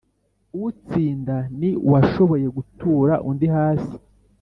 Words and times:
utsinda 0.67 1.35
ni 1.59 1.69
uwashoboye 1.87 2.47
gutura 2.55 3.13
undi 3.29 3.47
hasi. 3.55 3.93